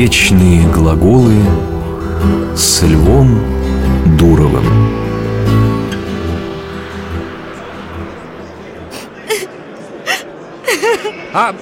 Вечные 0.00 0.66
глаголы 0.72 1.34
с 2.56 2.80
Львом 2.80 3.38
Дуровым. 4.18 4.64
А, 11.34 11.54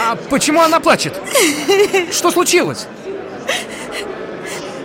а 0.00 0.16
почему 0.28 0.60
она 0.60 0.80
плачет? 0.80 1.14
Что 2.10 2.32
случилось? 2.32 2.88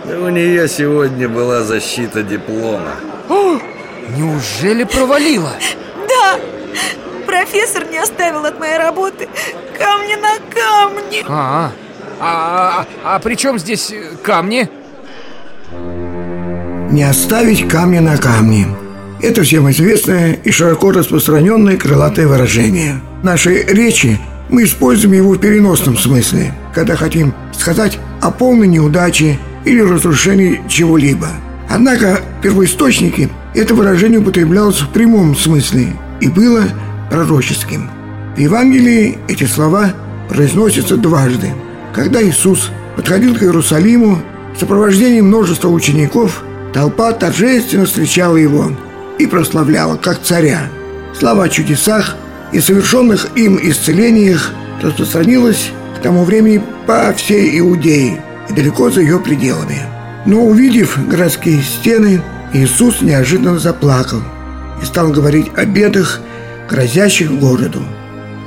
Да 0.04 0.20
у 0.20 0.28
нее 0.28 0.68
сегодня 0.68 1.28
была 1.28 1.62
защита 1.62 2.22
диплома. 2.22 2.94
О, 3.28 3.58
неужели 4.16 4.84
провалила? 4.84 5.54
Да, 6.08 6.38
профессор 7.26 7.88
не 7.90 7.98
оставил 7.98 8.44
от 8.44 8.60
моей 8.60 8.78
работы 8.78 9.28
камни 9.76 10.14
на 10.14 10.36
камни. 10.54 11.24
А, 11.26 11.66
а, 11.66 11.72
а, 12.20 12.86
а 13.04 13.18
при 13.18 13.34
чем 13.34 13.58
здесь 13.58 13.90
э, 13.90 14.16
камни? 14.22 14.68
Не 16.90 17.04
оставить 17.04 17.68
камни 17.68 17.98
на 17.98 18.16
камни. 18.16 18.66
Это 19.20 19.42
всем 19.42 19.70
известное 19.70 20.32
и 20.32 20.50
широко 20.50 20.90
распространенное 20.90 21.76
крылатое 21.76 22.26
выражение. 22.26 23.00
В 23.22 23.24
нашей 23.24 23.64
речи 23.64 24.18
мы 24.48 24.64
используем 24.64 25.14
его 25.14 25.32
в 25.32 25.38
переносном 25.38 25.96
смысле, 25.96 26.54
когда 26.74 26.96
хотим 26.96 27.32
сказать 27.52 27.98
о 28.20 28.30
полной 28.30 28.66
неудаче 28.66 29.38
или 29.64 29.80
разрушении 29.80 30.60
чего-либо. 30.68 31.28
Однако 31.70 32.20
в 32.38 32.42
первоисточнике 32.42 33.30
это 33.54 33.74
выражение 33.74 34.20
употреблялось 34.20 34.80
в 34.80 34.88
прямом 34.90 35.36
смысле 35.36 35.96
и 36.20 36.28
было 36.28 36.64
пророческим. 37.10 37.90
В 38.36 38.38
Евангелии 38.38 39.18
эти 39.28 39.44
слова 39.44 39.94
произносятся 40.28 40.96
дважды. 40.96 41.52
Когда 41.92 42.22
Иисус 42.22 42.70
подходил 42.96 43.34
к 43.36 43.42
Иерусалиму 43.42 44.22
в 44.54 44.58
сопровождении 44.58 45.20
множества 45.20 45.68
учеников, 45.68 46.42
толпа 46.72 47.12
торжественно 47.12 47.84
встречала 47.84 48.36
его 48.36 48.72
и 49.18 49.26
прославляла 49.26 49.96
как 49.96 50.22
царя. 50.22 50.70
Слава 51.18 51.44
о 51.44 51.48
чудесах 51.50 52.16
и 52.52 52.60
совершенных 52.60 53.36
им 53.36 53.58
исцелениях 53.62 54.52
распространилась 54.82 55.70
к 55.98 56.02
тому 56.02 56.24
времени 56.24 56.62
по 56.86 57.12
всей 57.12 57.58
Иудее 57.58 58.22
и 58.48 58.52
далеко 58.54 58.90
за 58.90 59.02
ее 59.02 59.20
пределами. 59.20 59.82
Но 60.24 60.44
увидев 60.44 60.98
городские 61.08 61.60
стены, 61.62 62.22
Иисус 62.54 63.02
неожиданно 63.02 63.58
заплакал 63.58 64.22
и 64.82 64.84
стал 64.86 65.10
говорить 65.10 65.50
о 65.56 65.66
бедах, 65.66 66.20
грозящих 66.70 67.30
городу. 67.32 67.82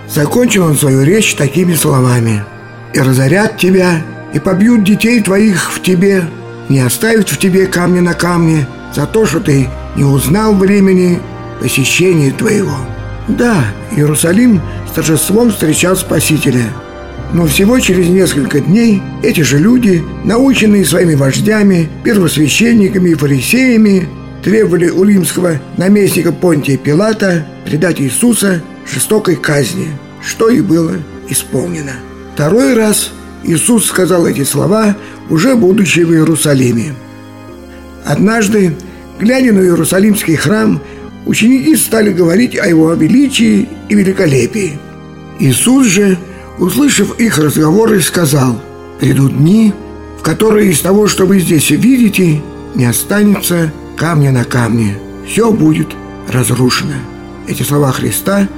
Закончил 0.10 0.66
он 0.66 0.76
свою 0.76 1.04
речь 1.04 1.36
такими 1.36 1.74
словами 1.74 2.44
«И 2.96 3.00
разорят 3.00 3.58
тебя, 3.58 4.02
и 4.34 4.40
побьют 4.40 4.86
детей 4.86 5.22
твоих 5.22 5.74
в 5.74 5.82
тебе, 5.82 6.24
не 6.70 6.80
оставят 6.80 7.28
в 7.30 7.38
тебе 7.38 7.68
камня 7.68 8.02
на 8.02 8.14
камне 8.14 8.68
за 8.96 9.06
то, 9.06 9.26
что 9.26 9.42
ты 9.42 9.68
не 9.98 10.06
узнал 10.06 10.56
времени 10.56 11.20
посещения 11.62 12.32
твоего». 12.32 12.78
Да, 13.28 13.66
Иерусалим 13.92 14.62
с 14.90 14.94
торжеством 14.96 15.52
встречал 15.52 15.98
Спасителя. 15.98 16.64
Но 17.34 17.48
всего 17.48 17.80
через 17.80 18.08
несколько 18.08 18.62
дней 18.62 19.02
эти 19.24 19.42
же 19.42 19.58
люди, 19.58 20.02
наученные 20.24 20.86
своими 20.86 21.16
вождями, 21.16 21.90
первосвященниками 22.04 23.10
и 23.10 23.16
фарисеями, 23.16 24.08
требовали 24.42 24.90
у 24.90 25.04
римского 25.04 25.60
наместника 25.76 26.32
Понтия 26.32 26.78
Пилата 26.78 27.46
предать 27.66 28.00
Иисуса 28.00 28.62
жестокой 28.90 29.36
казни, 29.36 29.88
что 30.22 30.50
и 30.50 30.62
было 30.62 30.94
исполнено. 31.28 31.94
Второй 32.36 32.74
раз 32.74 33.12
Иисус 33.46 33.86
сказал 33.86 34.28
эти 34.28 34.44
слова, 34.44 34.98
уже 35.30 35.56
будучи 35.56 36.02
в 36.02 36.12
Иерусалиме. 36.12 36.94
Однажды, 38.06 38.76
глядя 39.18 39.54
на 39.54 39.62
Иерусалимский 39.62 40.36
храм, 40.36 40.82
ученики 41.26 41.78
стали 41.78 42.12
говорить 42.12 42.58
о 42.58 42.68
его 42.68 42.94
величии 42.94 43.70
и 43.88 43.96
великолепии. 43.96 44.78
Иисус 45.40 45.88
же, 45.88 46.18
услышав 46.60 47.18
их 47.22 47.38
разговоры, 47.38 48.02
сказал, 48.02 48.60
«Придут 49.00 49.38
дни, 49.38 49.74
в 50.20 50.22
которые 50.22 50.72
из 50.72 50.82
того, 50.82 51.08
что 51.08 51.26
вы 51.26 51.40
здесь 51.40 51.70
видите, 51.70 52.42
не 52.76 52.84
останется 52.84 53.72
камня 53.96 54.34
на 54.34 54.44
камне. 54.44 54.98
Все 55.26 55.54
будет 55.54 55.88
разрушено». 56.28 56.96
Эти 57.48 57.64
слова 57.64 57.94
Христа 57.94 58.50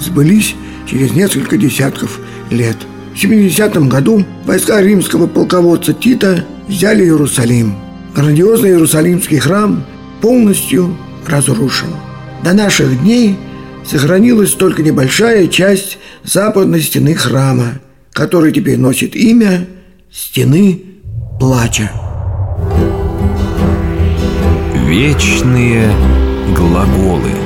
сбылись 0.00 0.54
через 0.86 1.12
несколько 1.12 1.58
десятков 1.58 2.18
лет. 2.50 2.78
В 3.16 3.18
70 3.18 3.88
году 3.88 4.26
войска 4.44 4.82
римского 4.82 5.26
полководца 5.26 5.94
Тита 5.94 6.44
взяли 6.68 7.04
Иерусалим. 7.04 7.74
Грандиозный 8.14 8.68
Иерусалимский 8.68 9.38
храм 9.38 9.86
полностью 10.20 10.94
разрушен. 11.26 11.88
До 12.44 12.52
наших 12.52 13.00
дней 13.00 13.38
сохранилась 13.86 14.50
только 14.50 14.82
небольшая 14.82 15.46
часть 15.46 15.96
западной 16.24 16.82
стены 16.82 17.14
храма, 17.14 17.80
который 18.12 18.52
теперь 18.52 18.76
носит 18.76 19.16
имя 19.16 19.66
«Стены 20.12 20.82
плача». 21.40 21.90
Вечные 24.90 25.90
глаголы– 26.54 27.30